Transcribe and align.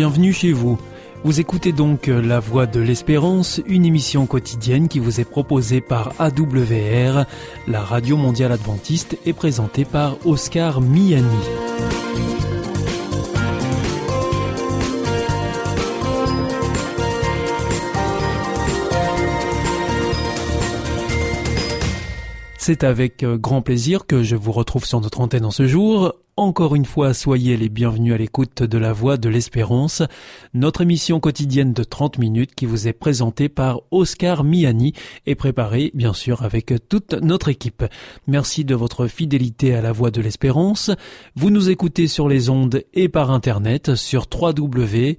bienvenue 0.00 0.32
chez 0.32 0.52
vous. 0.52 0.78
Vous 1.24 1.40
écoutez 1.40 1.72
donc 1.72 2.06
La 2.06 2.40
Voix 2.40 2.64
de 2.64 2.80
l'Espérance, 2.80 3.60
une 3.66 3.84
émission 3.84 4.24
quotidienne 4.24 4.88
qui 4.88 4.98
vous 4.98 5.20
est 5.20 5.26
proposée 5.26 5.82
par 5.82 6.14
AWR, 6.18 7.26
la 7.68 7.82
radio 7.82 8.16
mondiale 8.16 8.50
adventiste, 8.50 9.18
et 9.26 9.34
présentée 9.34 9.84
par 9.84 10.16
Oscar 10.26 10.80
Miani. 10.80 11.26
C'est 22.56 22.84
avec 22.84 23.22
euh, 23.22 23.36
grand 23.36 23.60
plaisir 23.60 24.06
que 24.06 24.22
je 24.22 24.36
vous 24.36 24.52
retrouve 24.52 24.86
sur 24.86 25.02
notre 25.02 25.20
antenne 25.20 25.44
en 25.44 25.50
ce 25.50 25.66
jour. 25.66 26.14
Encore 26.40 26.74
une 26.74 26.86
fois, 26.86 27.12
soyez 27.12 27.58
les 27.58 27.68
bienvenus 27.68 28.14
à 28.14 28.16
l'écoute 28.16 28.62
de 28.62 28.78
la 28.78 28.94
Voix 28.94 29.18
de 29.18 29.28
l'Espérance, 29.28 30.02
notre 30.54 30.80
émission 30.80 31.20
quotidienne 31.20 31.74
de 31.74 31.84
30 31.84 32.16
minutes 32.16 32.54
qui 32.54 32.64
vous 32.64 32.88
est 32.88 32.94
présentée 32.94 33.50
par 33.50 33.82
Oscar 33.90 34.42
Miani 34.42 34.94
et 35.26 35.34
préparée, 35.34 35.90
bien 35.92 36.14
sûr, 36.14 36.42
avec 36.42 36.72
toute 36.88 37.12
notre 37.12 37.50
équipe. 37.50 37.84
Merci 38.26 38.64
de 38.64 38.74
votre 38.74 39.06
fidélité 39.06 39.74
à 39.74 39.82
la 39.82 39.92
Voix 39.92 40.10
de 40.10 40.22
l'Espérance. 40.22 40.90
Vous 41.36 41.50
nous 41.50 41.68
écoutez 41.68 42.08
sur 42.08 42.26
les 42.26 42.48
ondes 42.48 42.84
et 42.94 43.10
par 43.10 43.30
Internet 43.32 43.94
sur 43.94 44.24
www 44.32 45.18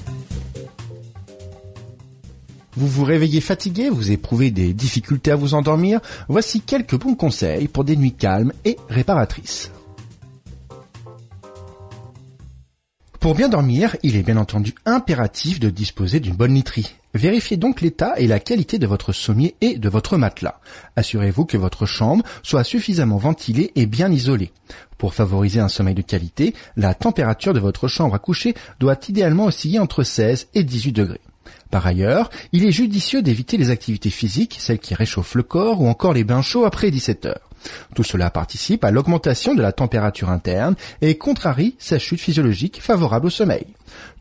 Vous 2.75 2.87
vous 2.87 3.03
réveillez 3.03 3.41
fatigué, 3.41 3.89
vous 3.89 4.11
éprouvez 4.11 4.49
des 4.51 4.73
difficultés 4.73 5.31
à 5.31 5.35
vous 5.35 5.53
endormir, 5.53 5.99
voici 6.29 6.61
quelques 6.61 6.97
bons 6.97 7.15
conseils 7.15 7.67
pour 7.67 7.83
des 7.83 7.97
nuits 7.97 8.13
calmes 8.13 8.53
et 8.63 8.77
réparatrices. 8.89 9.71
Pour 13.19 13.35
bien 13.35 13.49
dormir, 13.49 13.95
il 14.01 14.15
est 14.15 14.23
bien 14.23 14.37
entendu 14.37 14.73
impératif 14.83 15.59
de 15.59 15.69
disposer 15.69 16.19
d'une 16.19 16.35
bonne 16.35 16.55
literie. 16.55 16.95
Vérifiez 17.13 17.55
donc 17.55 17.81
l'état 17.81 18.17
et 18.17 18.25
la 18.25 18.39
qualité 18.39 18.79
de 18.79 18.87
votre 18.87 19.11
sommier 19.13 19.55
et 19.61 19.77
de 19.77 19.89
votre 19.89 20.17
matelas. 20.17 20.59
Assurez-vous 20.95 21.45
que 21.45 21.57
votre 21.57 21.85
chambre 21.85 22.25
soit 22.41 22.63
suffisamment 22.63 23.17
ventilée 23.17 23.73
et 23.75 23.85
bien 23.85 24.11
isolée. 24.11 24.51
Pour 24.97 25.13
favoriser 25.13 25.59
un 25.59 25.67
sommeil 25.67 25.93
de 25.93 26.01
qualité, 26.01 26.55
la 26.77 26.95
température 26.95 27.53
de 27.53 27.59
votre 27.59 27.87
chambre 27.87 28.15
à 28.15 28.19
coucher 28.19 28.55
doit 28.79 28.97
idéalement 29.07 29.45
osciller 29.45 29.77
entre 29.77 30.03
16 30.03 30.47
et 30.55 30.63
18 30.63 30.91
degrés. 30.91 31.21
Par 31.69 31.87
ailleurs, 31.87 32.29
il 32.51 32.65
est 32.65 32.71
judicieux 32.71 33.21
d'éviter 33.21 33.57
les 33.57 33.69
activités 33.69 34.09
physiques, 34.09 34.57
celles 34.59 34.79
qui 34.79 34.93
réchauffent 34.93 35.35
le 35.35 35.43
corps 35.43 35.81
ou 35.81 35.87
encore 35.87 36.13
les 36.13 36.23
bains 36.23 36.41
chauds 36.41 36.65
après 36.65 36.91
17 36.91 37.25
heures. 37.25 37.49
Tout 37.95 38.03
cela 38.03 38.29
participe 38.29 38.83
à 38.83 38.91
l'augmentation 38.91 39.53
de 39.53 39.61
la 39.61 39.71
température 39.71 40.29
interne 40.29 40.75
et 41.01 41.17
contrarie 41.17 41.75
sa 41.79 41.99
chute 41.99 42.19
physiologique 42.19 42.81
favorable 42.81 43.27
au 43.27 43.29
sommeil. 43.29 43.67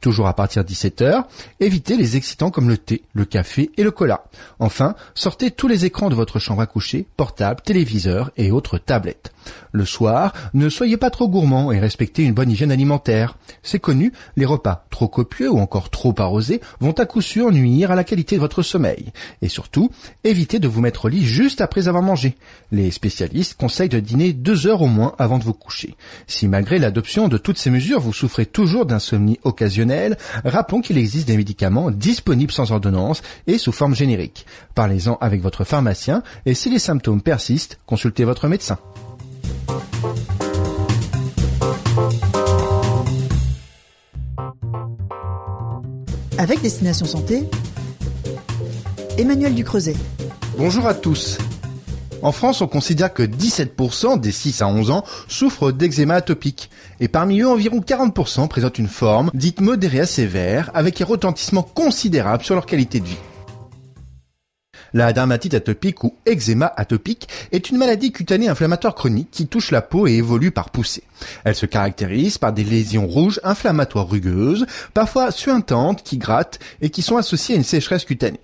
Toujours 0.00 0.28
à 0.28 0.34
partir 0.34 0.62
de 0.62 0.68
17 0.68 1.02
heures, 1.02 1.28
évitez 1.60 1.96
les 1.96 2.16
excitants 2.16 2.50
comme 2.50 2.68
le 2.68 2.78
thé, 2.78 3.02
le 3.12 3.24
café 3.24 3.70
et 3.76 3.82
le 3.82 3.90
cola. 3.90 4.24
Enfin, 4.58 4.94
sortez 5.14 5.50
tous 5.50 5.68
les 5.68 5.84
écrans 5.84 6.08
de 6.08 6.14
votre 6.14 6.38
chambre 6.38 6.62
à 6.62 6.66
coucher, 6.66 7.06
portables, 7.16 7.60
téléviseurs 7.62 8.30
et 8.36 8.50
autres 8.50 8.78
tablettes. 8.78 9.32
Le 9.72 9.84
soir, 9.84 10.32
ne 10.52 10.68
soyez 10.68 10.96
pas 10.96 11.10
trop 11.10 11.28
gourmand 11.28 11.72
et 11.72 11.78
respectez 11.78 12.24
une 12.24 12.34
bonne 12.34 12.50
hygiène 12.50 12.72
alimentaire. 12.72 13.36
C'est 13.62 13.78
connu, 13.78 14.12
les 14.36 14.44
repas 14.44 14.86
trop 14.90 15.08
copieux 15.08 15.50
ou 15.50 15.58
encore 15.58 15.90
trop 15.90 16.14
arrosés 16.18 16.60
vont 16.80 16.92
à 16.92 17.06
coup 17.06 17.22
sûr 17.22 17.50
nuire 17.52 17.90
à 17.90 17.94
la 17.94 18.04
qualité 18.04 18.36
de 18.36 18.40
votre 18.40 18.62
sommeil. 18.62 19.12
Et 19.42 19.48
surtout, 19.48 19.90
évitez 20.24 20.58
de 20.58 20.68
vous 20.68 20.80
mettre 20.80 21.06
au 21.06 21.08
lit 21.08 21.24
juste 21.24 21.60
après 21.60 21.88
avoir 21.88 22.02
mangé. 22.02 22.36
Les 22.72 22.90
spécialistes 22.90 23.54
conseillent 23.54 23.88
de 23.88 24.00
dîner 24.00 24.32
deux 24.32 24.66
heures 24.66 24.82
au 24.82 24.88
moins 24.88 25.14
avant 25.18 25.38
de 25.38 25.44
vous 25.44 25.54
coucher. 25.54 25.94
Si 26.26 26.48
malgré 26.48 26.78
l'adoption 26.78 27.28
de 27.28 27.38
toutes 27.38 27.58
ces 27.58 27.70
mesures, 27.70 28.00
vous 28.00 28.12
souffrez 28.12 28.46
toujours 28.46 28.86
d'insomnie 28.86 29.38
rappelons 30.44 30.80
qu'il 30.80 30.98
existe 30.98 31.28
des 31.28 31.36
médicaments 31.36 31.90
disponibles 31.90 32.52
sans 32.52 32.72
ordonnance 32.72 33.22
et 33.46 33.58
sous 33.58 33.72
forme 33.72 33.94
générique. 33.94 34.46
Parlez-en 34.74 35.18
avec 35.20 35.42
votre 35.42 35.64
pharmacien 35.64 36.22
et 36.46 36.54
si 36.54 36.70
les 36.70 36.78
symptômes 36.78 37.22
persistent, 37.22 37.78
consultez 37.86 38.24
votre 38.24 38.48
médecin. 38.48 38.78
Avec 46.38 46.62
Destination 46.62 47.04
Santé, 47.04 47.44
Emmanuel 49.18 49.54
Ducreuset. 49.54 49.96
Bonjour 50.56 50.86
à 50.86 50.94
tous. 50.94 51.38
En 52.22 52.32
France, 52.32 52.60
on 52.60 52.66
considère 52.66 53.14
que 53.14 53.22
17% 53.22 54.20
des 54.20 54.32
6 54.32 54.60
à 54.60 54.68
11 54.68 54.90
ans 54.90 55.04
souffrent 55.26 55.72
d'eczéma 55.72 56.16
atopique. 56.16 56.70
Et 57.00 57.08
parmi 57.08 57.40
eux, 57.40 57.48
environ 57.48 57.80
40% 57.80 58.48
présentent 58.48 58.78
une 58.78 58.88
forme 58.88 59.30
dite 59.32 59.60
modérée 59.60 60.00
à 60.00 60.06
sévère, 60.06 60.70
avec 60.74 61.00
un 61.00 61.06
retentissement 61.06 61.62
considérable 61.62 62.44
sur 62.44 62.54
leur 62.54 62.66
qualité 62.66 63.00
de 63.00 63.06
vie. 63.06 63.16
La 64.92 65.12
dermatite 65.12 65.54
atopique 65.54 66.02
ou 66.02 66.16
eczéma 66.26 66.72
atopique 66.76 67.28
est 67.52 67.70
une 67.70 67.78
maladie 67.78 68.10
cutanée 68.10 68.48
inflammatoire 68.48 68.96
chronique 68.96 69.30
qui 69.30 69.46
touche 69.46 69.70
la 69.70 69.82
peau 69.82 70.08
et 70.08 70.14
évolue 70.14 70.50
par 70.50 70.70
poussée. 70.70 71.04
Elle 71.44 71.54
se 71.54 71.66
caractérise 71.66 72.38
par 72.38 72.52
des 72.52 72.64
lésions 72.64 73.06
rouges 73.06 73.40
inflammatoires 73.44 74.08
rugueuses, 74.08 74.66
parfois 74.92 75.30
suintantes, 75.30 76.02
qui 76.02 76.18
grattent 76.18 76.58
et 76.80 76.90
qui 76.90 77.02
sont 77.02 77.16
associées 77.16 77.54
à 77.54 77.58
une 77.58 77.64
sécheresse 77.64 78.04
cutanée. 78.04 78.40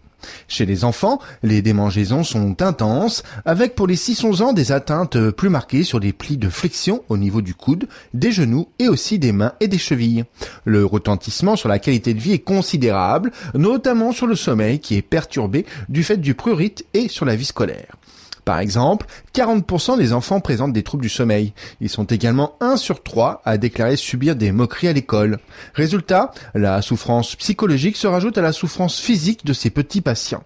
Chez 0.48 0.66
les 0.66 0.84
enfants, 0.84 1.20
les 1.42 1.62
démangeaisons 1.62 2.24
sont 2.24 2.62
intenses, 2.62 3.22
avec 3.44 3.74
pour 3.74 3.86
les 3.86 3.96
6-11 3.96 4.42
ans 4.42 4.52
des 4.52 4.72
atteintes 4.72 5.30
plus 5.30 5.48
marquées 5.48 5.84
sur 5.84 6.00
les 6.00 6.12
plis 6.12 6.36
de 6.36 6.48
flexion 6.48 7.02
au 7.08 7.16
niveau 7.16 7.42
du 7.42 7.54
coude, 7.54 7.88
des 8.14 8.32
genoux 8.32 8.68
et 8.78 8.88
aussi 8.88 9.18
des 9.18 9.32
mains 9.32 9.52
et 9.60 9.68
des 9.68 9.78
chevilles. 9.78 10.24
Le 10.64 10.84
retentissement 10.84 11.56
sur 11.56 11.68
la 11.68 11.78
qualité 11.78 12.14
de 12.14 12.20
vie 12.20 12.32
est 12.32 12.38
considérable, 12.38 13.32
notamment 13.54 14.12
sur 14.12 14.26
le 14.26 14.36
sommeil 14.36 14.80
qui 14.80 14.96
est 14.96 15.02
perturbé 15.02 15.66
du 15.88 16.04
fait 16.04 16.16
du 16.16 16.34
prurite 16.34 16.84
et 16.94 17.08
sur 17.08 17.24
la 17.24 17.36
vie 17.36 17.44
scolaire. 17.44 17.96
Par 18.46 18.60
exemple, 18.60 19.06
40% 19.34 19.98
des 19.98 20.12
enfants 20.12 20.38
présentent 20.38 20.72
des 20.72 20.84
troubles 20.84 21.02
du 21.02 21.08
sommeil. 21.08 21.52
Ils 21.80 21.88
sont 21.88 22.04
également 22.04 22.54
1 22.60 22.76
sur 22.76 23.02
3 23.02 23.42
à 23.44 23.58
déclarer 23.58 23.96
subir 23.96 24.36
des 24.36 24.52
moqueries 24.52 24.86
à 24.86 24.92
l'école. 24.92 25.40
Résultat, 25.74 26.30
la 26.54 26.80
souffrance 26.80 27.34
psychologique 27.34 27.96
se 27.96 28.06
rajoute 28.06 28.38
à 28.38 28.42
la 28.42 28.52
souffrance 28.52 29.00
physique 29.00 29.44
de 29.44 29.52
ces 29.52 29.70
petits 29.70 30.00
patients. 30.00 30.44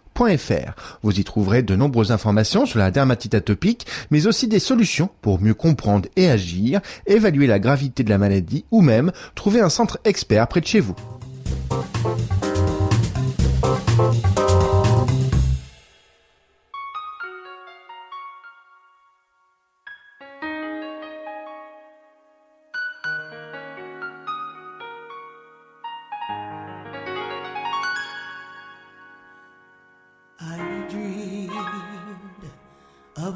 vous 1.03 1.19
y 1.19 1.25
trouverez 1.25 1.63
de 1.63 1.77
nombreuses 1.77 2.13
informations 2.13 2.67
sur 2.67 2.79
la 2.79 2.91
dermatite 2.91 3.35
atopique, 3.35 3.87
mais 4.11 4.27
aussi 4.27 4.49
des 4.49 4.59
solutions 4.59 5.11
pour 5.21 5.41
mieux 5.41 5.55
comprendre 5.55 6.09
et 6.17 6.29
agir, 6.29 6.81
évaluer 7.07 7.47
la 7.47 7.59
gravité 7.59 8.05
de 8.05 8.11
la 8.11 8.19
maladie 8.19 8.65
ou 8.71 8.83
même 8.83 9.13
trouver 9.35 9.61
un 9.61 9.69
centre 9.69 9.99
expert 10.05 10.47
près 10.49 10.61
de 10.61 10.67
chez 10.67 10.81
vous. 10.81 10.97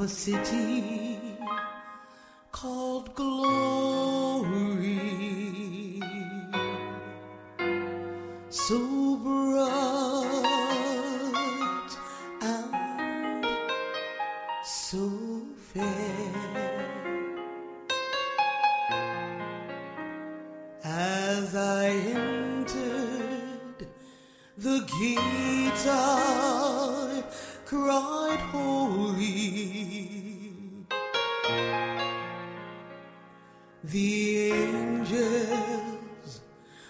Of 0.06 0.12
a 0.12 0.14
city 0.14 1.15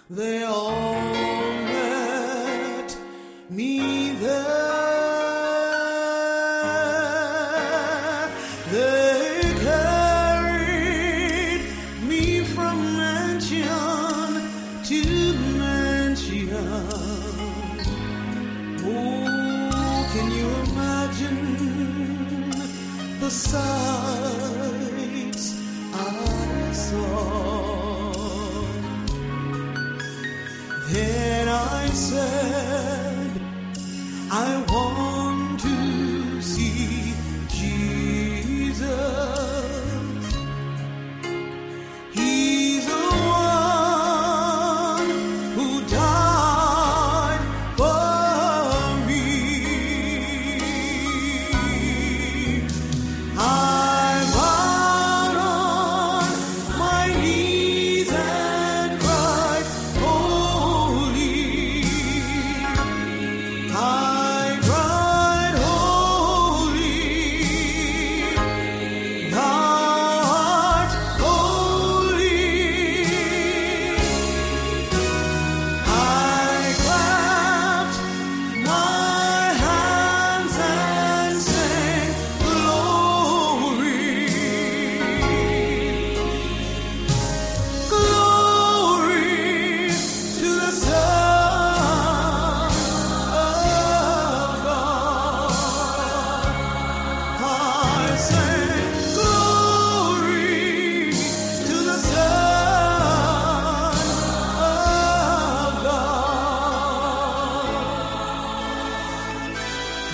they 0.08 0.44
all 0.44 1.25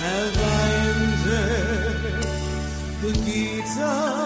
As 0.05 0.37
I 0.37 0.67
entered 0.89 2.23
the 3.01 3.13
gates 3.25 3.77
of 3.79 4.22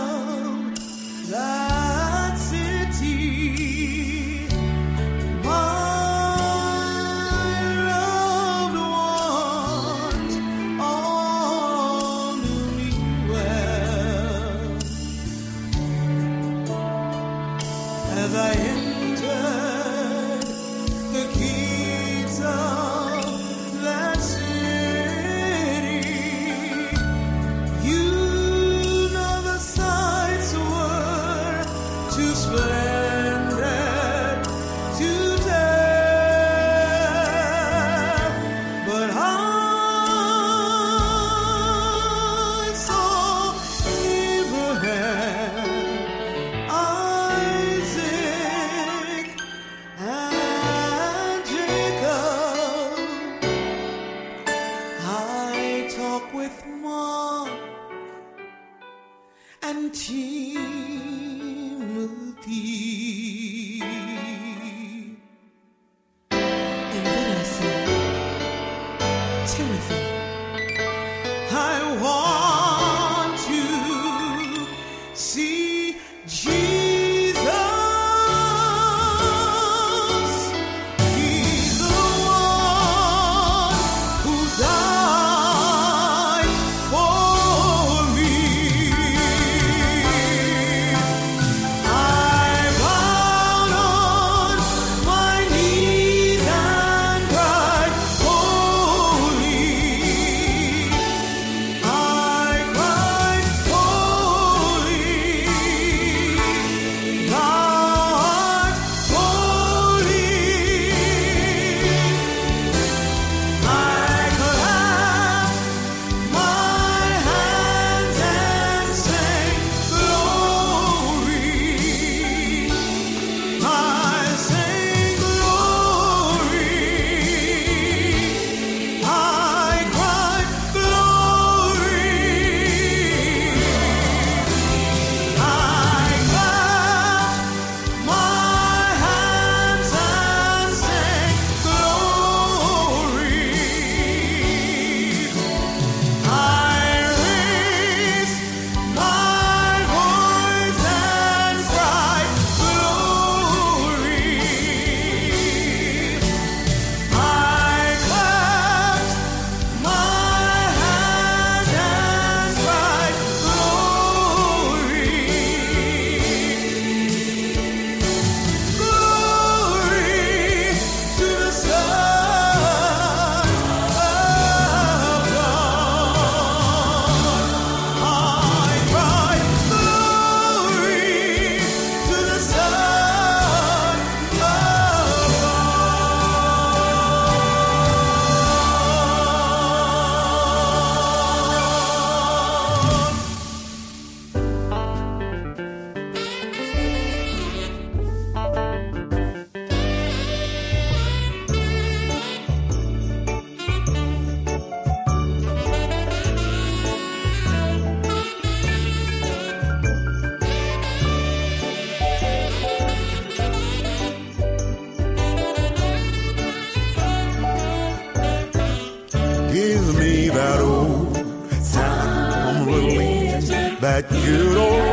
that 224.02 224.12
you 224.24 224.54
don't 224.54 224.87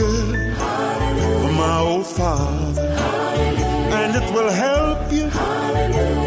good 0.00 0.56
for 1.42 1.52
my 1.64 1.78
old 1.78 2.06
father. 2.06 2.88
And 4.00 4.10
it 4.20 4.26
will 4.34 4.52
help 4.66 5.12
you 5.12 5.26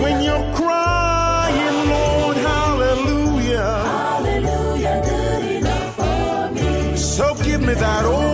when 0.04 0.16
you're 0.28 0.48
crying, 0.62 1.78
Lord. 1.94 2.38
Hallelujah. 2.52 3.72
Hallelujah, 3.98 4.96
good 5.10 5.44
enough 5.58 5.96
for 6.00 6.52
me. 6.56 6.98
So 6.98 7.26
give 7.48 7.62
me 7.62 7.74
that 7.86 8.06
old 8.06 8.33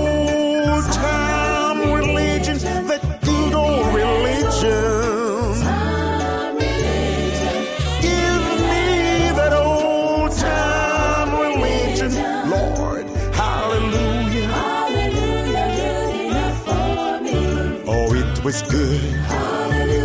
was 18.49 18.61
good 18.63 19.15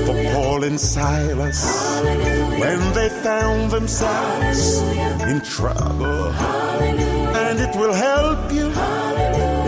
for 0.05 0.17
Paul 0.35 0.65
and 0.65 0.79
Silas 0.79 1.63
when 2.61 2.81
they 2.93 3.09
found 3.09 3.71
themselves 3.71 4.83
in 5.31 5.41
trouble. 5.41 6.31
And 7.43 7.59
it 7.59 7.75
will 7.75 7.95
help 7.95 8.53
you 8.53 8.69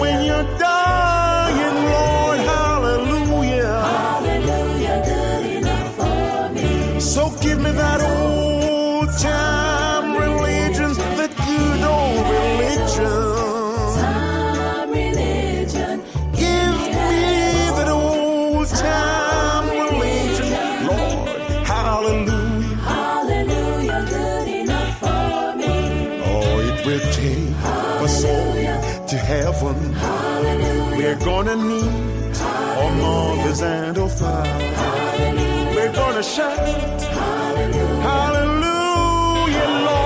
when 0.00 0.16
you're 0.26 0.50
dying, 0.58 1.76
Lord. 1.94 2.38
Hallelujah. 2.52 3.80
Hallelujah, 3.96 5.02
good 5.10 5.46
enough 5.56 5.90
for 5.96 6.52
me. 6.52 7.00
So 7.00 7.30
give 7.40 7.58
me 7.58 7.70
heaven. 29.74 30.96
We're 30.96 31.18
gonna 31.24 31.56
need 31.56 32.36
our 32.36 32.90
mothers 32.96 33.62
and 33.62 33.98
our 33.98 34.08
fathers. 34.08 35.74
We're 35.74 35.92
gonna 35.92 36.22
shout, 36.22 37.02
Hallelujah, 38.08 39.68
Lord. 39.86 40.05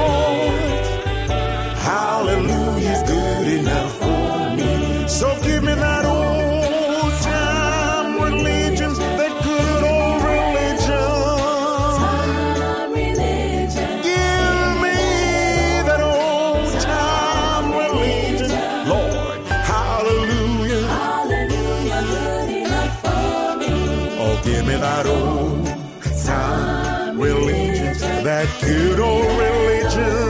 That 28.23 28.49
good 28.61 29.01
old 29.01 29.25
religion. 29.25 30.30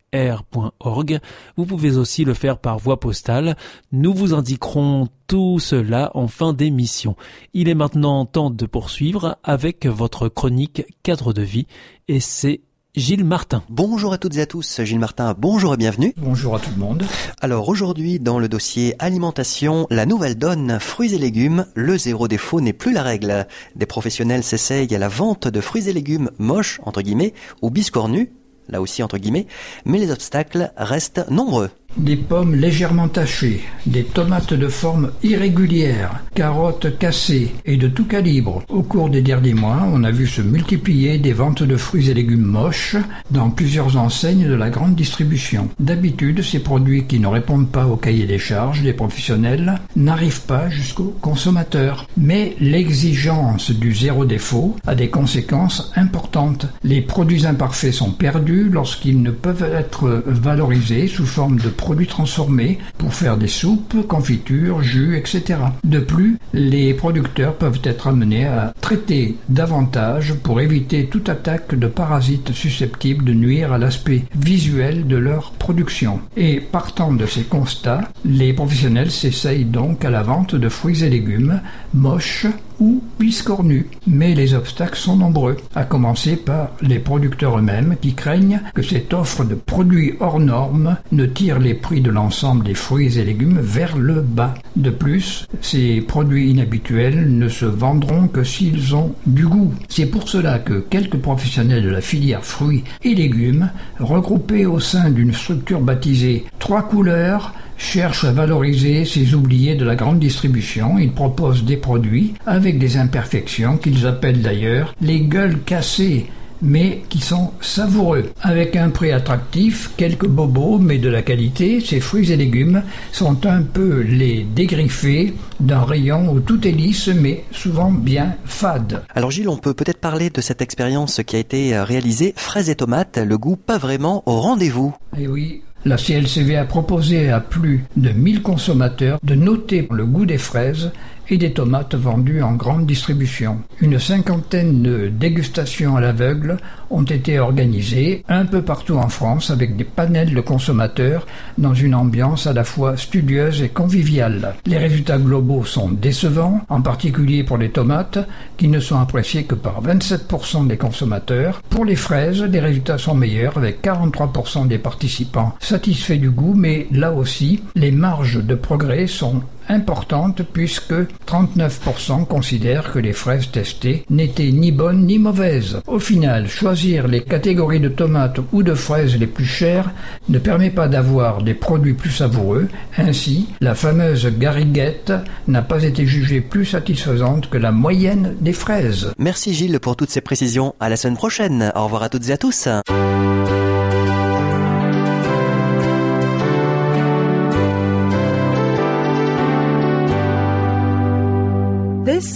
awr.org. 0.13 1.19
Vous 1.57 1.65
pouvez 1.65 1.97
aussi 1.97 2.25
le 2.25 2.33
faire 2.33 2.57
par 2.57 2.77
voie 2.77 2.99
postale. 2.99 3.55
Nous 3.91 4.13
vous 4.13 4.33
indiquerons 4.33 5.07
tout 5.27 5.59
cela 5.59 6.11
en 6.13 6.27
fin 6.27 6.53
d'émission. 6.53 7.15
Il 7.53 7.69
est 7.69 7.75
maintenant 7.75 8.25
temps 8.25 8.49
de 8.49 8.65
poursuivre 8.65 9.37
avec 9.43 9.85
votre 9.85 10.27
chronique 10.27 10.83
cadre 11.03 11.33
de 11.33 11.41
vie 11.41 11.67
et 12.07 12.19
c'est 12.19 12.61
Gilles 12.93 13.23
Martin. 13.23 13.63
Bonjour 13.69 14.11
à 14.11 14.17
toutes 14.17 14.35
et 14.35 14.41
à 14.41 14.45
tous, 14.45 14.81
Gilles 14.83 14.99
Martin, 14.99 15.33
bonjour 15.37 15.73
et 15.73 15.77
bienvenue. 15.77 16.13
Bonjour 16.17 16.55
à 16.55 16.59
tout 16.59 16.71
le 16.71 16.81
monde. 16.81 17.05
Alors 17.39 17.69
aujourd'hui, 17.69 18.19
dans 18.19 18.37
le 18.37 18.49
dossier 18.49 18.95
alimentation, 18.99 19.87
la 19.89 20.05
nouvelle 20.05 20.37
donne 20.37 20.77
fruits 20.77 21.15
et 21.15 21.17
légumes, 21.17 21.65
le 21.73 21.97
zéro 21.97 22.27
défaut 22.27 22.59
n'est 22.59 22.73
plus 22.73 22.91
la 22.91 23.01
règle. 23.01 23.47
Des 23.77 23.85
professionnels 23.85 24.43
s'essayent 24.43 24.93
à 24.93 24.99
la 24.99 25.07
vente 25.07 25.47
de 25.47 25.61
fruits 25.61 25.87
et 25.87 25.93
légumes 25.93 26.31
moches, 26.37 26.81
entre 26.83 27.01
guillemets, 27.01 27.33
ou 27.61 27.69
biscornus, 27.69 28.27
là 28.69 28.81
aussi 28.81 29.03
entre 29.03 29.17
guillemets, 29.17 29.47
mais 29.85 29.97
les 29.97 30.11
obstacles 30.11 30.71
restent 30.77 31.29
nombreux 31.29 31.69
des 31.97 32.15
pommes 32.15 32.55
légèrement 32.55 33.07
tachées, 33.07 33.61
des 33.85 34.03
tomates 34.03 34.53
de 34.53 34.67
forme 34.67 35.11
irrégulière, 35.23 36.21
carottes 36.35 36.97
cassées 36.97 37.53
et 37.65 37.77
de 37.77 37.87
tout 37.87 38.05
calibre. 38.05 38.63
Au 38.69 38.81
cours 38.81 39.09
des 39.09 39.21
derniers 39.21 39.53
mois, 39.53 39.87
on 39.91 40.03
a 40.03 40.11
vu 40.11 40.27
se 40.27 40.41
multiplier 40.41 41.17
des 41.17 41.33
ventes 41.33 41.63
de 41.63 41.77
fruits 41.77 42.09
et 42.09 42.13
légumes 42.13 42.41
moches 42.41 42.95
dans 43.29 43.49
plusieurs 43.49 43.97
enseignes 43.97 44.47
de 44.47 44.53
la 44.53 44.69
grande 44.69 44.95
distribution. 44.95 45.69
D'habitude, 45.79 46.41
ces 46.41 46.59
produits 46.59 47.05
qui 47.05 47.19
ne 47.19 47.27
répondent 47.27 47.69
pas 47.69 47.85
au 47.85 47.95
cahier 47.95 48.25
des 48.25 48.39
charges 48.39 48.81
des 48.81 48.93
professionnels 48.93 49.79
n'arrivent 49.95 50.41
pas 50.41 50.69
jusqu'aux 50.69 51.15
consommateurs. 51.21 52.07
Mais 52.17 52.55
l'exigence 52.59 53.71
du 53.71 53.93
zéro 53.93 54.25
défaut 54.25 54.75
a 54.87 54.95
des 54.95 55.09
conséquences 55.09 55.91
importantes. 55.95 56.67
Les 56.83 57.01
produits 57.01 57.45
imparfaits 57.45 57.93
sont 57.93 58.11
perdus 58.11 58.69
lorsqu'ils 58.69 59.21
ne 59.21 59.31
peuvent 59.31 59.69
être 59.73 60.23
valorisés 60.25 61.07
sous 61.07 61.25
forme 61.25 61.59
de 61.59 61.69
produits 61.81 62.05
transformés 62.05 62.77
pour 62.99 63.15
faire 63.15 63.37
des 63.37 63.47
soupes, 63.47 64.07
confitures, 64.07 64.83
jus, 64.83 65.17
etc. 65.17 65.59
De 65.83 65.97
plus, 65.97 66.37
les 66.53 66.93
producteurs 66.93 67.55
peuvent 67.55 67.81
être 67.83 68.07
amenés 68.07 68.45
à 68.45 68.71
traiter 68.81 69.35
davantage 69.49 70.35
pour 70.43 70.61
éviter 70.61 71.07
toute 71.07 71.27
attaque 71.27 71.73
de 71.73 71.87
parasites 71.87 72.53
susceptibles 72.53 73.25
de 73.25 73.33
nuire 73.33 73.73
à 73.73 73.79
l'aspect 73.79 74.25
visuel 74.35 75.07
de 75.07 75.17
leur 75.17 75.53
production. 75.53 76.19
Et 76.37 76.61
partant 76.61 77.11
de 77.11 77.25
ces 77.25 77.43
constats, 77.43 78.11
les 78.25 78.53
professionnels 78.53 79.09
s'essayent 79.09 79.65
donc 79.65 80.05
à 80.05 80.11
la 80.11 80.21
vente 80.21 80.53
de 80.53 80.69
fruits 80.69 81.03
et 81.03 81.09
légumes 81.09 81.61
moches 81.95 82.45
ou 82.81 83.01
biscornus. 83.19 83.85
Mais 84.07 84.33
les 84.33 84.53
obstacles 84.53 84.97
sont 84.97 85.15
nombreux, 85.15 85.57
à 85.75 85.83
commencer 85.83 86.35
par 86.35 86.71
les 86.81 86.99
producteurs 86.99 87.59
eux-mêmes 87.59 87.95
qui 88.01 88.13
craignent 88.15 88.61
que 88.73 88.81
cette 88.81 89.13
offre 89.13 89.45
de 89.45 89.55
produits 89.55 90.15
hors 90.19 90.39
normes 90.39 90.97
ne 91.11 91.25
tire 91.25 91.59
les 91.59 91.70
prix 91.73 92.01
de 92.01 92.11
l'ensemble 92.11 92.65
des 92.65 92.73
fruits 92.73 93.17
et 93.17 93.23
légumes 93.23 93.59
vers 93.61 93.97
le 93.97 94.21
bas. 94.21 94.53
De 94.75 94.89
plus, 94.89 95.47
ces 95.61 96.01
produits 96.01 96.49
inhabituels 96.49 97.37
ne 97.37 97.47
se 97.47 97.65
vendront 97.65 98.27
que 98.27 98.43
s'ils 98.43 98.95
ont 98.95 99.13
du 99.25 99.47
goût. 99.47 99.73
C'est 99.89 100.05
pour 100.05 100.29
cela 100.29 100.59
que 100.59 100.79
quelques 100.79 101.17
professionnels 101.17 101.83
de 101.83 101.89
la 101.89 102.01
filière 102.01 102.45
fruits 102.45 102.83
et 103.03 103.15
légumes, 103.15 103.69
regroupés 103.99 104.65
au 104.65 104.79
sein 104.79 105.09
d'une 105.09 105.33
structure 105.33 105.81
baptisée 105.81 106.45
Trois 106.59 106.83
couleurs, 106.83 107.53
cherche 107.77 108.23
à 108.23 108.31
valoriser 108.31 109.05
ces 109.05 109.33
oubliés 109.33 109.75
de 109.75 109.85
la 109.85 109.95
grande 109.95 110.19
distribution. 110.19 110.97
Ils 110.99 111.11
proposent 111.11 111.65
des 111.65 111.77
produits 111.77 112.33
avec 112.45 112.77
des 112.77 112.97
imperfections 112.97 113.77
qu'ils 113.77 114.05
appellent 114.05 114.41
d'ailleurs 114.41 114.93
les 115.01 115.21
gueules 115.21 115.59
cassées 115.65 116.27
mais 116.61 117.03
qui 117.09 117.19
sont 117.19 117.51
savoureux. 117.61 118.31
Avec 118.41 118.75
un 118.75 118.89
prix 118.89 119.11
attractif, 119.11 119.91
quelques 119.97 120.27
bobos, 120.27 120.79
mais 120.79 120.97
de 120.97 121.09
la 121.09 121.21
qualité, 121.21 121.79
ces 121.79 121.99
fruits 121.99 122.31
et 122.31 122.37
légumes 122.37 122.83
sont 123.11 123.45
un 123.45 123.61
peu 123.63 124.01
les 124.01 124.43
dégriffés 124.43 125.33
d'un 125.59 125.83
rayon 125.83 126.31
où 126.31 126.39
tout 126.39 126.67
est 126.67 126.71
lisse, 126.71 127.07
mais 127.07 127.43
souvent 127.51 127.91
bien 127.91 128.35
fade. 128.45 129.03
Alors 129.15 129.31
Gilles, 129.31 129.49
on 129.49 129.57
peut 129.57 129.73
peut-être 129.73 129.99
parler 129.99 130.29
de 130.29 130.41
cette 130.41 130.61
expérience 130.61 131.21
qui 131.25 131.35
a 131.35 131.39
été 131.39 131.79
réalisée, 131.81 132.33
fraises 132.35 132.69
et 132.69 132.75
tomates, 132.75 133.17
le 133.17 133.37
goût 133.37 133.55
pas 133.55 133.77
vraiment 133.77 134.23
au 134.25 134.39
rendez-vous. 134.39 134.95
Eh 135.17 135.27
oui, 135.27 135.61
la 135.83 135.97
CLCV 135.97 136.57
a 136.57 136.65
proposé 136.65 137.29
à 137.29 137.39
plus 137.39 137.85
de 137.95 138.11
1000 138.11 138.43
consommateurs 138.43 139.19
de 139.23 139.33
noter 139.33 139.87
le 139.91 140.05
goût 140.05 140.27
des 140.27 140.37
fraises 140.37 140.91
et 141.29 141.37
des 141.37 141.53
tomates 141.53 141.95
vendues 141.95 142.43
en 142.43 142.53
grande 142.53 142.85
distribution. 142.85 143.59
Une 143.79 143.99
cinquantaine 143.99 144.81
de 144.81 145.07
dégustations 145.07 145.95
à 145.95 146.01
l'aveugle 146.01 146.57
ont 146.89 147.03
été 147.03 147.39
organisées 147.39 148.23
un 148.27 148.45
peu 148.45 148.61
partout 148.61 148.95
en 148.95 149.09
France 149.09 149.49
avec 149.49 149.77
des 149.77 149.83
panels 149.83 150.33
de 150.33 150.41
consommateurs 150.41 151.25
dans 151.57 151.73
une 151.73 151.95
ambiance 151.95 152.47
à 152.47 152.53
la 152.53 152.63
fois 152.63 152.97
studieuse 152.97 153.61
et 153.61 153.69
conviviale. 153.69 154.55
Les 154.65 154.77
résultats 154.77 155.17
globaux 155.17 155.63
sont 155.63 155.89
décevants, 155.89 156.61
en 156.69 156.81
particulier 156.81 157.43
pour 157.43 157.57
les 157.57 157.69
tomates 157.69 158.19
qui 158.57 158.67
ne 158.67 158.79
sont 158.79 158.99
appréciées 158.99 159.43
que 159.43 159.55
par 159.55 159.81
27% 159.83 160.67
des 160.67 160.77
consommateurs. 160.77 161.61
Pour 161.69 161.85
les 161.85 161.95
fraises, 161.95 162.43
les 162.43 162.59
résultats 162.59 162.97
sont 162.97 163.15
meilleurs 163.15 163.57
avec 163.57 163.81
43% 163.81 164.67
des 164.67 164.77
participants 164.77 165.55
satisfaits 165.59 166.19
du 166.19 166.29
goût, 166.29 166.53
mais 166.55 166.87
là 166.91 167.11
aussi, 167.11 167.63
les 167.75 167.91
marges 167.91 168.43
de 168.43 168.55
progrès 168.55 169.07
sont 169.07 169.41
importante 169.71 170.43
puisque 170.43 170.93
39% 171.27 172.25
considèrent 172.25 172.91
que 172.91 172.99
les 172.99 173.13
fraises 173.13 173.49
testées 173.51 174.05
n'étaient 174.09 174.51
ni 174.51 174.71
bonnes 174.71 175.05
ni 175.05 175.17
mauvaises. 175.17 175.81
Au 175.87 175.99
final, 175.99 176.47
choisir 176.47 177.07
les 177.07 177.21
catégories 177.21 177.79
de 177.79 177.89
tomates 177.89 178.39
ou 178.51 178.63
de 178.63 178.73
fraises 178.73 179.17
les 179.17 179.27
plus 179.27 179.45
chères 179.45 179.91
ne 180.29 180.39
permet 180.39 180.69
pas 180.69 180.87
d'avoir 180.87 181.41
des 181.41 181.53
produits 181.53 181.93
plus 181.93 182.11
savoureux. 182.11 182.67
Ainsi, 182.97 183.47
la 183.61 183.75
fameuse 183.75 184.27
gariguette 184.37 185.13
n'a 185.47 185.61
pas 185.61 185.83
été 185.83 186.05
jugée 186.05 186.41
plus 186.41 186.65
satisfaisante 186.65 187.49
que 187.49 187.57
la 187.57 187.71
moyenne 187.71 188.35
des 188.41 188.53
fraises. 188.53 189.13
Merci 189.17 189.53
Gilles 189.53 189.79
pour 189.79 189.95
toutes 189.95 190.09
ces 190.09 190.21
précisions. 190.21 190.75
À 190.79 190.89
la 190.89 190.97
semaine 190.97 191.17
prochaine. 191.17 191.71
Au 191.75 191.85
revoir 191.85 192.03
à 192.03 192.09
toutes 192.09 192.29
et 192.29 192.33
à 192.33 192.37
tous. 192.37 192.67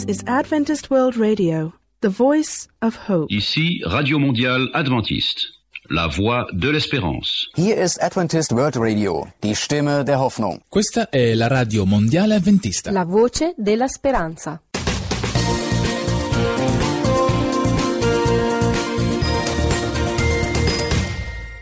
Is 0.08 0.24
Adventist 0.28 0.91
World 0.91 1.18
Radio, 1.18 1.74
the 2.02 2.10
voice 2.10 2.68
of 2.82 2.96
hope. 3.10 3.32
Ici 3.32 3.82
Radio 3.86 4.20
Mondiale 4.20 4.70
Adventiste, 4.74 5.48
la 5.89 6.08
voix 6.08 6.48
de 6.54 6.70
l'espérance. 6.70 7.48
Hier 7.56 7.78
ist 7.78 8.00
Adventist 8.02 8.52
World 8.52 8.76
Radio, 8.78 9.28
die 9.41 9.56
Stimme 9.56 10.04
der 10.04 10.20
Hoffnung. 10.20 10.62
Questa 10.70 11.10
è 11.10 11.34
la 11.34 11.48
Radio 11.48 11.86
Mondiale 11.86 12.36
Adventista. 12.36 12.91
La 12.91 13.04
voce 13.04 13.56
della 13.58 13.88
speranza. 13.88 14.62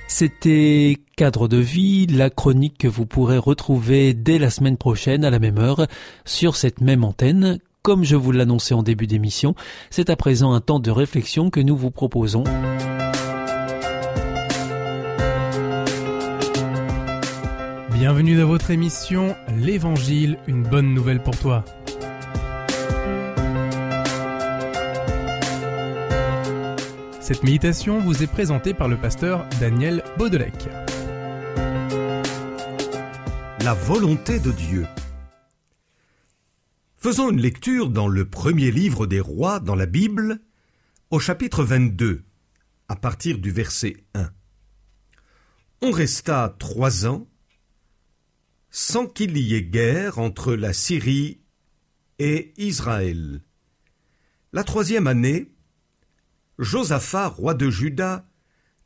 C'était 0.07 0.97
Cadre 1.15 1.47
de 1.47 1.57
vie, 1.57 2.07
la 2.07 2.29
chronique 2.29 2.77
que 2.77 2.87
vous 2.87 3.05
pourrez 3.05 3.37
retrouver 3.37 4.13
dès 4.13 4.37
la 4.37 4.49
semaine 4.49 4.77
prochaine 4.77 5.23
à 5.23 5.29
la 5.29 5.39
même 5.39 5.57
heure 5.57 5.87
sur 6.25 6.55
cette 6.55 6.81
même 6.81 7.03
antenne. 7.03 7.59
Comme 7.83 8.05
je 8.05 8.15
vous 8.15 8.31
l'annonçais 8.31 8.73
en 8.73 8.81
début 8.81 9.07
d'émission, 9.07 9.55
c'est 9.89 10.09
à 10.09 10.15
présent 10.15 10.53
un 10.53 10.61
temps 10.61 10.79
de 10.79 10.89
réflexion 10.89 11.49
que 11.49 11.59
nous 11.59 11.75
vous 11.75 11.91
proposons. 11.91 12.45
Bienvenue 17.91 18.37
dans 18.37 18.47
votre 18.47 18.71
émission 18.71 19.35
L'Évangile, 19.57 20.37
une 20.47 20.63
bonne 20.63 20.93
nouvelle 20.93 21.21
pour 21.21 21.37
toi. 21.37 21.65
Cette 27.19 27.43
méditation 27.43 27.99
vous 27.99 28.23
est 28.23 28.31
présentée 28.31 28.73
par 28.73 28.87
le 28.87 28.95
pasteur 28.95 29.45
Daniel 29.59 30.05
Baudelec. 30.17 30.69
La 33.61 33.73
volonté 33.73 34.39
de 34.39 34.51
Dieu. 34.51 34.85
Faisons 37.03 37.31
une 37.31 37.41
lecture 37.41 37.89
dans 37.89 38.07
le 38.07 38.29
premier 38.29 38.71
livre 38.71 39.05
des 39.07 39.19
rois 39.19 39.59
dans 39.59 39.75
la 39.75 39.85
Bible, 39.85 40.39
au 41.11 41.19
chapitre 41.19 41.61
22, 41.65 42.23
à 42.87 42.95
partir 42.95 43.39
du 43.39 43.51
verset 43.51 44.05
1. 44.13 44.31
On 45.81 45.91
resta 45.91 46.55
trois 46.59 47.05
ans 47.05 47.27
sans 48.69 49.05
qu'il 49.05 49.37
y 49.37 49.53
ait 49.53 49.63
guerre 49.63 50.17
entre 50.17 50.53
la 50.53 50.71
Syrie 50.71 51.41
et 52.19 52.53
Israël. 52.55 53.41
La 54.53 54.63
troisième 54.63 55.07
année, 55.07 55.51
Josaphat, 56.57 57.27
roi 57.27 57.53
de 57.53 57.69
Juda, 57.69 58.25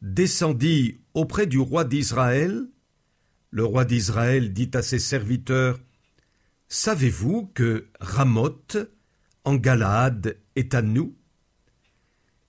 descendit 0.02 1.02
auprès 1.14 1.46
du 1.46 1.60
roi 1.60 1.84
d'Israël. 1.84 2.66
Le 3.52 3.64
roi 3.64 3.86
d'Israël 3.86 4.54
dit 4.54 4.72
à 4.74 4.82
ses 4.82 4.98
serviteurs 4.98 5.78
Savez-vous 6.70 7.50
que 7.54 7.88
Ramoth, 8.02 8.78
en 9.46 9.56
Galaad, 9.56 10.38
est 10.58 10.74
à 10.74 10.82
nous? 10.82 11.16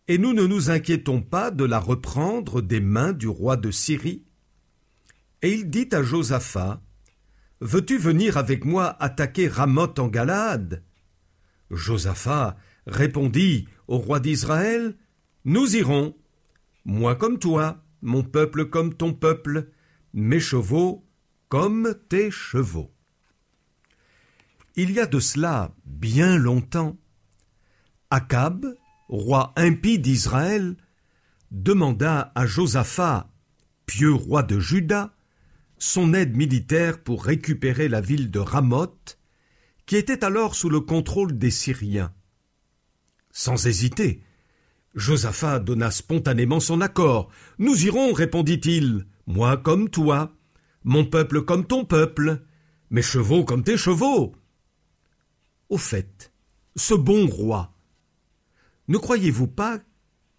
Et 0.08 0.18
nous 0.18 0.32
ne 0.32 0.44
nous 0.44 0.70
inquiétons 0.70 1.22
pas 1.22 1.52
de 1.52 1.64
la 1.64 1.78
reprendre 1.78 2.60
des 2.60 2.80
mains 2.80 3.12
du 3.12 3.28
roi 3.28 3.56
de 3.56 3.70
Syrie? 3.70 4.24
Et 5.42 5.52
il 5.52 5.70
dit 5.70 5.88
à 5.92 6.02
Josaphat, 6.02 6.82
Veux-tu 7.60 7.96
venir 7.96 8.36
avec 8.36 8.64
moi 8.64 8.96
attaquer 9.00 9.46
Ramoth 9.46 10.00
en 10.00 10.08
Galade? 10.08 10.82
Josaphat 11.70 12.56
répondit 12.86 13.68
au 13.86 13.98
roi 13.98 14.18
d'Israël, 14.18 14.96
Nous 15.44 15.76
irons, 15.76 16.16
moi 16.84 17.14
comme 17.14 17.38
toi, 17.38 17.84
mon 18.02 18.24
peuple 18.24 18.64
comme 18.64 18.94
ton 18.94 19.12
peuple, 19.12 19.70
mes 20.12 20.40
chevaux 20.40 21.06
comme 21.48 21.94
tes 22.08 22.32
chevaux. 22.32 22.92
Il 24.80 24.92
y 24.92 25.00
a 25.00 25.06
de 25.06 25.18
cela 25.18 25.74
bien 25.84 26.38
longtemps, 26.38 26.96
Akab, 28.10 28.64
roi 29.08 29.52
impie 29.56 29.98
d'Israël, 29.98 30.76
demanda 31.50 32.30
à 32.36 32.46
Josaphat, 32.46 33.28
pieux 33.86 34.12
roi 34.12 34.44
de 34.44 34.60
Juda, 34.60 35.16
son 35.78 36.14
aide 36.14 36.36
militaire 36.36 37.02
pour 37.02 37.24
récupérer 37.24 37.88
la 37.88 38.00
ville 38.00 38.30
de 38.30 38.38
Ramoth, 38.38 39.18
qui 39.84 39.96
était 39.96 40.24
alors 40.24 40.54
sous 40.54 40.70
le 40.70 40.78
contrôle 40.78 41.36
des 41.36 41.50
Syriens. 41.50 42.14
Sans 43.32 43.66
hésiter, 43.66 44.22
Josaphat 44.94 45.58
donna 45.58 45.90
spontanément 45.90 46.60
son 46.60 46.80
accord. 46.82 47.30
Nous 47.58 47.84
irons, 47.84 48.12
répondit-il, 48.12 49.08
moi 49.26 49.56
comme 49.56 49.90
toi, 49.90 50.36
mon 50.84 51.04
peuple 51.04 51.42
comme 51.42 51.66
ton 51.66 51.84
peuple, 51.84 52.44
mes 52.90 53.02
chevaux 53.02 53.44
comme 53.44 53.64
tes 53.64 53.76
chevaux. 53.76 54.36
Au 55.68 55.76
fait, 55.76 56.32
ce 56.76 56.94
bon 56.94 57.26
roi, 57.26 57.74
ne 58.88 58.96
croyez-vous 58.96 59.48
pas 59.48 59.80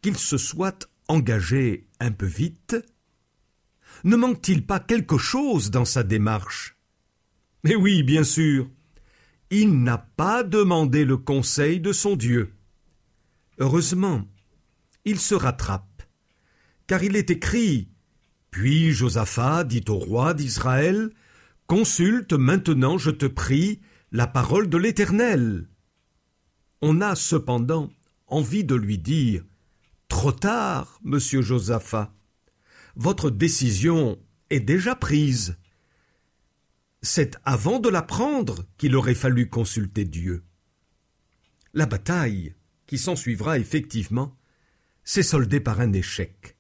qu'il 0.02 0.18
se 0.18 0.38
soit 0.38 0.90
engagé 1.08 1.88
un 2.00 2.12
peu 2.12 2.26
vite? 2.26 2.76
Ne 4.04 4.16
manque-t-il 4.16 4.66
pas 4.66 4.80
quelque 4.80 5.18
chose 5.18 5.70
dans 5.72 5.86
sa 5.86 6.04
démarche? 6.04 6.78
Mais 7.64 7.76
oui, 7.76 8.02
bien 8.04 8.24
sûr, 8.24 8.70
il 9.52 9.84
n'a 9.84 9.98
pas 9.98 10.44
demandé 10.44 11.06
le 11.06 11.18
conseil 11.18 11.80
de 11.80 11.92
son 11.92 12.16
Dieu. 12.16 12.54
Heureusement, 13.60 14.26
il 15.06 15.20
se 15.20 15.36
rattrape, 15.36 16.04
car 16.88 17.04
il 17.04 17.16
est 17.16 17.30
écrit 17.30 17.90
Puis 18.52 18.94
Josaphat 18.94 19.64
dit 19.64 19.84
au 19.90 19.96
roi 19.96 20.34
d'Israël 20.34 21.12
Consulte 21.68 22.34
maintenant, 22.34 22.98
je 22.98 23.12
te 23.12 23.28
prie, 23.28 23.80
la 24.12 24.28
parole 24.28 24.70
de 24.70 24.78
l'Éternel. 24.78 25.68
On 26.82 27.02
a 27.02 27.16
cependant 27.16 27.92
envie 28.28 28.64
de 28.64 28.76
lui 28.76 28.98
dire 28.98 29.44
Trop 30.08 30.32
tard, 30.32 31.00
monsieur 31.04 31.42
Josaphat. 31.42 32.14
Votre 32.96 33.30
décision 33.30 34.20
est 34.50 34.60
déjà 34.60 34.96
prise. 34.96 35.58
C'est 37.02 37.38
avant 37.46 37.80
de 37.80 37.90
la 37.90 38.02
prendre 38.02 38.66
qu'il 38.78 38.96
aurait 38.96 39.14
fallu 39.14 39.50
consulter 39.50 40.06
Dieu. 40.06 40.44
La 41.74 41.86
bataille 41.86 42.56
qui 42.88 42.98
s'ensuivra 42.98 43.60
effectivement 43.60 44.36
s'est 45.04 45.24
soldée 45.24 45.60
par 45.60 45.80
un 45.80 45.94
échec. 45.94 46.58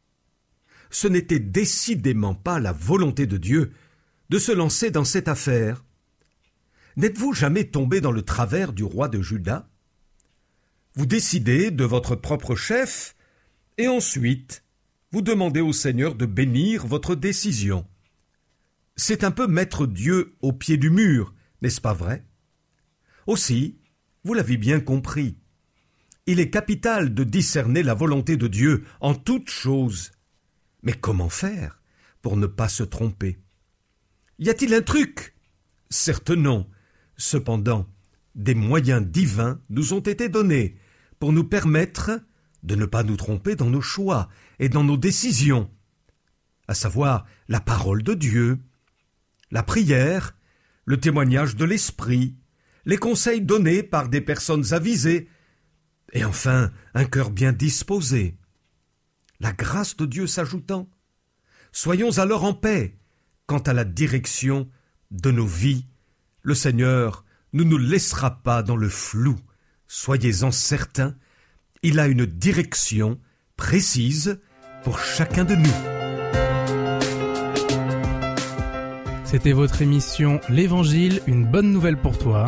Ce 0.91 1.07
n'était 1.07 1.39
décidément 1.39 2.35
pas 2.35 2.59
la 2.59 2.71
volonté 2.71 3.25
de 3.25 3.37
Dieu 3.37 3.73
de 4.29 4.39
se 4.39 4.51
lancer 4.51 4.91
dans 4.91 5.03
cette 5.03 5.27
affaire. 5.27 5.83
N'êtes-vous 6.97 7.33
jamais 7.33 7.65
tombé 7.65 8.01
dans 8.01 8.11
le 8.11 8.21
travers 8.21 8.73
du 8.73 8.83
roi 8.83 9.07
de 9.07 9.21
Juda? 9.21 9.69
Vous 10.95 11.05
décidez 11.05 11.71
de 11.71 11.83
votre 11.83 12.15
propre 12.15 12.55
chef, 12.55 13.15
et 13.77 13.87
ensuite 13.87 14.63
vous 15.11 15.21
demandez 15.21 15.61
au 15.61 15.73
Seigneur 15.73 16.15
de 16.15 16.25
bénir 16.25 16.85
votre 16.85 17.15
décision. 17.15 17.87
C'est 18.95 19.23
un 19.23 19.31
peu 19.31 19.47
mettre 19.47 19.87
Dieu 19.87 20.35
au 20.41 20.53
pied 20.53 20.77
du 20.77 20.89
mur, 20.89 21.33
n'est-ce 21.61 21.81
pas 21.81 21.93
vrai? 21.93 22.25
Aussi, 23.25 23.79
vous 24.23 24.33
l'avez 24.33 24.57
bien 24.57 24.79
compris, 24.79 25.37
il 26.31 26.39
est 26.39 26.51
capital 26.51 27.15
de 27.15 27.23
discerner 27.23 27.81
la 27.81 27.95
volonté 27.95 28.37
de 28.37 28.45
Dieu 28.45 28.85
en 29.01 29.15
toutes 29.15 29.49
choses. 29.49 30.11
Mais 30.83 30.93
comment 30.93 31.27
faire 31.27 31.81
pour 32.21 32.37
ne 32.37 32.45
pas 32.45 32.69
se 32.69 32.83
tromper? 32.83 33.39
Y 34.37 34.49
a-t-il 34.49 34.75
un 34.75 34.83
truc? 34.83 35.33
Certes 35.89 36.29
non. 36.29 36.69
Cependant, 37.19 37.85
des 38.33 38.55
moyens 38.55 39.05
divins 39.05 39.59
nous 39.69 39.93
ont 39.93 39.99
été 39.99 40.29
donnés 40.29 40.77
pour 41.19 41.33
nous 41.33 41.43
permettre 41.43 42.11
de 42.63 42.75
ne 42.75 42.85
pas 42.85 43.03
nous 43.03 43.17
tromper 43.17 43.57
dans 43.57 43.69
nos 43.69 43.81
choix 43.81 44.29
et 44.57 44.69
dans 44.69 44.85
nos 44.85 44.95
décisions, 44.95 45.69
à 46.69 46.73
savoir 46.73 47.25
la 47.49 47.59
parole 47.59 48.03
de 48.03 48.13
Dieu, 48.13 48.59
la 49.51 49.63
prière, 49.63 50.37
le 50.85 50.97
témoignage 50.97 51.57
de 51.57 51.65
l'Esprit, 51.65 52.37
les 52.85 52.97
conseils 52.97 53.41
donnés 53.41 53.83
par 53.83 54.07
des 54.07 54.21
personnes 54.21 54.73
avisées, 54.73 55.27
et 56.13 56.23
enfin 56.23 56.71
un 56.93 57.03
cœur 57.03 57.31
bien 57.31 57.51
disposé. 57.51 58.37
La 59.41 59.51
grâce 59.51 59.97
de 59.97 60.05
Dieu 60.05 60.25
s'ajoutant, 60.25 60.89
soyons 61.73 62.17
alors 62.17 62.45
en 62.45 62.53
paix 62.53 62.97
quant 63.45 63.59
à 63.59 63.73
la 63.73 63.83
direction 63.83 64.69
de 65.11 65.31
nos 65.31 65.45
vies. 65.45 65.85
Le 66.41 66.53
Seigneur 66.53 67.25
ne 67.53 67.63
nous 67.63 67.77
laissera 67.77 68.41
pas 68.41 68.63
dans 68.63 68.75
le 68.75 68.89
flou. 68.89 69.37
Soyez-en 69.87 70.51
certains, 70.51 71.15
il 71.83 71.99
a 71.99 72.07
une 72.07 72.25
direction 72.25 73.19
précise 73.57 74.39
pour 74.83 74.99
chacun 74.99 75.43
de 75.43 75.55
nous. 75.55 75.99
C'était 79.25 79.51
votre 79.51 79.81
émission 79.81 80.39
L'Évangile, 80.49 81.21
une 81.27 81.45
bonne 81.45 81.71
nouvelle 81.71 81.97
pour 81.97 82.17
toi. 82.17 82.45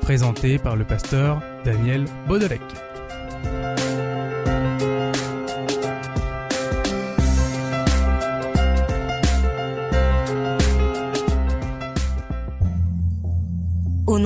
Présentée 0.00 0.58
par 0.58 0.76
le 0.76 0.84
pasteur 0.84 1.42
Daniel 1.64 2.04
Baudelec. 2.28 2.62